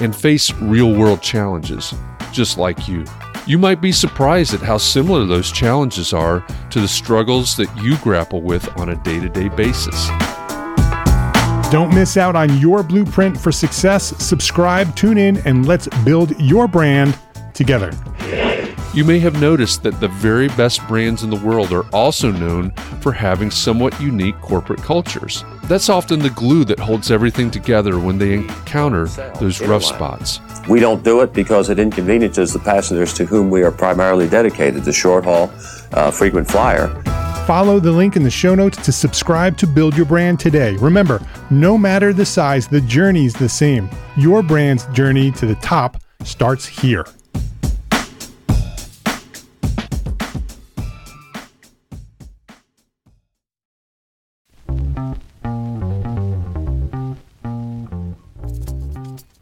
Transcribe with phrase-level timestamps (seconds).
[0.00, 1.94] and face real world challenges,
[2.32, 3.04] just like you.
[3.46, 7.96] You might be surprised at how similar those challenges are to the struggles that you
[7.98, 10.08] grapple with on a day to day basis.
[11.70, 14.16] Don't miss out on your blueprint for success.
[14.24, 17.18] Subscribe, tune in, and let's build your brand
[17.52, 17.90] together.
[18.94, 22.70] You may have noticed that the very best brands in the world are also known
[23.00, 25.44] for having somewhat unique corporate cultures.
[25.68, 29.04] That's often the glue that holds everything together when they encounter
[29.38, 30.40] those rough spots.
[30.66, 34.84] We don't do it because it inconveniences the passengers to whom we are primarily dedicated,
[34.84, 35.50] the short haul,
[35.92, 36.88] uh, frequent flyer.
[37.46, 40.74] Follow the link in the show notes to subscribe to Build Your Brand today.
[40.76, 43.90] Remember, no matter the size, the journey is the same.
[44.16, 47.04] Your brand's journey to the top starts here.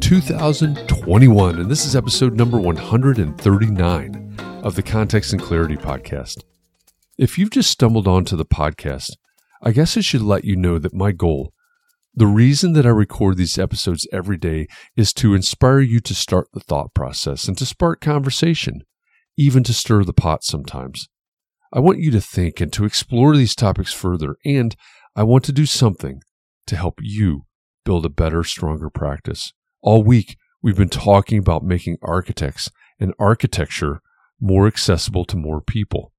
[0.00, 6.44] 2021, and this is episode number 139 of the Context and Clarity Podcast.
[7.18, 9.10] If you've just stumbled onto the podcast,
[9.62, 11.52] I guess I should let you know that my goal,
[12.14, 16.48] the reason that I record these episodes every day, is to inspire you to start
[16.52, 18.82] the thought process and to spark conversation,
[19.36, 21.08] even to stir the pot sometimes.
[21.72, 24.74] I want you to think and to explore these topics further, and
[25.16, 26.22] I want to do something
[26.66, 27.46] to help you
[27.84, 29.52] build a better, stronger practice.
[29.80, 32.68] All week, we've been talking about making architects
[32.98, 34.00] and architecture
[34.40, 36.12] more accessible to more people.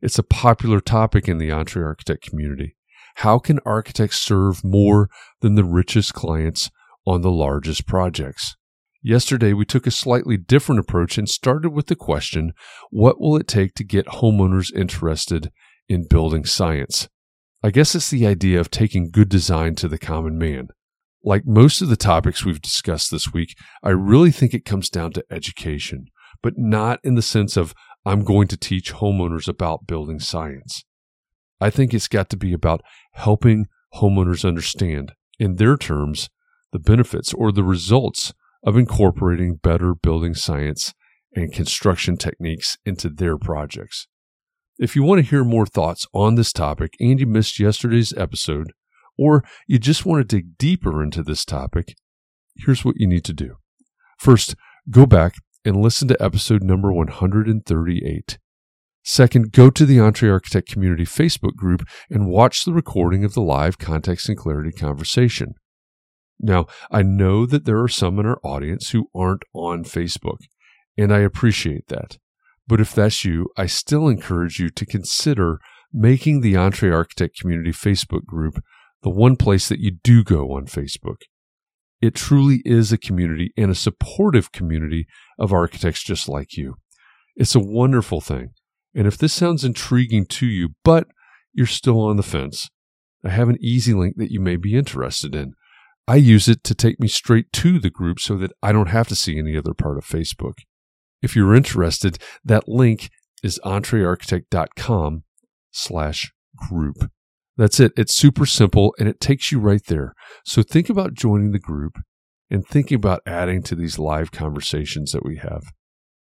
[0.00, 2.76] It's a popular topic in the Entre Architect community.
[3.16, 6.70] How can architects serve more than the richest clients
[7.04, 8.56] on the largest projects?
[9.02, 12.52] Yesterday, we took a slightly different approach and started with the question
[12.90, 15.50] what will it take to get homeowners interested
[15.88, 17.08] in building science?
[17.64, 20.68] I guess it's the idea of taking good design to the common man.
[21.24, 25.12] Like most of the topics we've discussed this week, I really think it comes down
[25.12, 26.06] to education,
[26.42, 27.74] but not in the sense of
[28.04, 30.84] I'm going to teach homeowners about building science.
[31.60, 36.28] I think it's got to be about helping homeowners understand, in their terms,
[36.72, 38.32] the benefits or the results
[38.64, 40.92] of incorporating better building science
[41.36, 44.08] and construction techniques into their projects.
[44.78, 48.72] If you want to hear more thoughts on this topic and you missed yesterday's episode,
[49.22, 51.94] or you just want to dig deeper into this topic,
[52.56, 53.56] here's what you need to do.
[54.18, 54.54] First,
[54.90, 55.34] go back
[55.64, 58.38] and listen to episode number 138.
[59.04, 63.40] Second, go to the Entre Architect Community Facebook group and watch the recording of the
[63.40, 65.54] live context and clarity conversation.
[66.38, 70.38] Now, I know that there are some in our audience who aren't on Facebook,
[70.96, 72.18] and I appreciate that.
[72.66, 75.58] But if that's you, I still encourage you to consider
[75.92, 78.62] making the Entre Architect Community Facebook group
[79.02, 81.22] the one place that you do go on Facebook.
[82.00, 85.06] It truly is a community and a supportive community
[85.38, 86.74] of architects just like you.
[87.36, 88.50] It's a wonderful thing.
[88.94, 91.06] And if this sounds intriguing to you, but
[91.52, 92.68] you're still on the fence,
[93.24, 95.52] I have an easy link that you may be interested in.
[96.08, 99.06] I use it to take me straight to the group so that I don't have
[99.08, 100.54] to see any other part of Facebook.
[101.22, 103.10] If you're interested, that link
[103.42, 105.22] is entrearchitect.com
[105.70, 107.10] slash group.
[107.62, 107.92] That's it.
[107.96, 110.14] It's super simple and it takes you right there.
[110.44, 111.96] So think about joining the group
[112.50, 115.62] and thinking about adding to these live conversations that we have.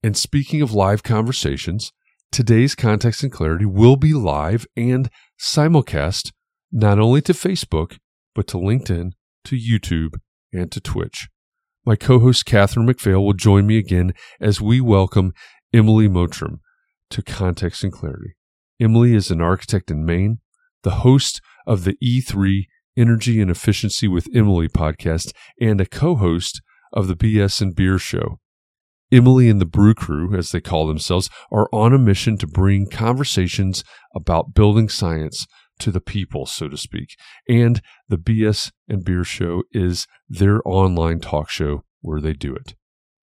[0.03, 1.93] And speaking of live conversations,
[2.33, 5.09] today's Context and Clarity will be live and
[5.39, 6.33] simulcast
[6.73, 7.99] not only to Facebook,
[8.35, 9.13] but to LinkedIn,
[9.45, 10.15] to YouTube,
[10.53, 11.29] and to Twitch.
[11.87, 15.33] My co host Catherine McPhail will join me again as we welcome
[15.73, 16.59] Emily Mottram
[17.11, 18.35] to Context and Clarity.
[18.81, 20.41] Emily is an architect in Maine,
[20.83, 22.65] the host of the E3
[22.97, 26.61] Energy and Efficiency with Emily podcast, and a co host
[26.93, 28.41] of the BS and Beer Show.
[29.11, 32.87] Emily and the Brew Crew, as they call themselves, are on a mission to bring
[32.87, 33.83] conversations
[34.15, 35.47] about building science
[35.79, 37.17] to the people, so to speak.
[37.49, 42.75] And the BS and Beer Show is their online talk show where they do it.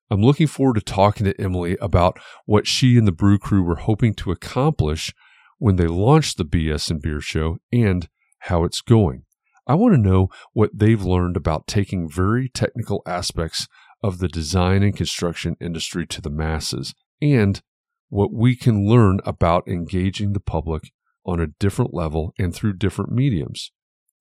[0.10, 3.76] I'm looking forward to talking to Emily about what she and the Brew Crew were
[3.76, 5.14] hoping to accomplish
[5.58, 8.08] when they launched the BS and Beer Show and
[8.40, 9.24] how it's going.
[9.68, 13.68] I want to know what they've learned about taking very technical aspects
[14.04, 17.62] of the design and construction industry to the masses and
[18.10, 20.92] what we can learn about engaging the public
[21.26, 23.72] on a different level and through different mediums.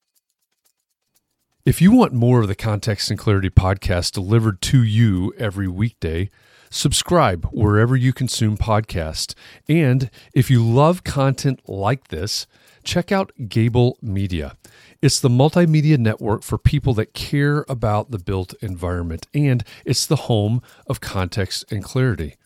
[1.66, 6.30] If you want more of the Context and Clarity podcast delivered to you every weekday,
[6.74, 9.36] subscribe wherever you consume podcasts.
[9.70, 12.48] And if you love content like this,
[12.84, 14.58] check out Gable Media.
[15.02, 20.16] It's the multimedia network for people that care about the built environment, and it's the
[20.16, 22.38] home of Context and Clarity.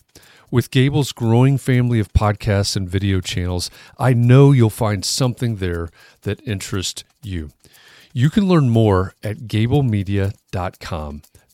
[0.49, 3.69] With Gable's growing family of podcasts and video channels,
[3.99, 5.89] I know you'll find something there
[6.21, 7.51] that interests you.
[8.13, 11.21] You can learn more at gablemedia.com.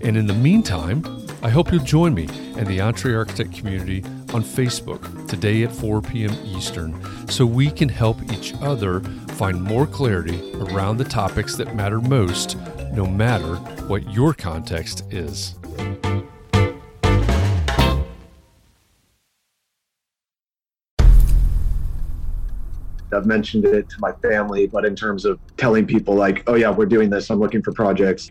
[0.00, 1.04] And in the meantime,
[1.42, 4.02] I hope you'll join me and the Entre Architect community
[4.32, 6.36] on Facebook today at 4 p.m.
[6.44, 9.00] Eastern so we can help each other
[9.30, 12.56] find more clarity around the topics that matter most,
[12.92, 15.54] no matter what your context is.
[23.10, 26.70] I've mentioned it to my family, but in terms of telling people like, oh yeah,
[26.70, 27.30] we're doing this.
[27.30, 28.30] I'm looking for projects.